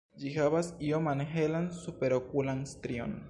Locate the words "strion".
2.75-3.17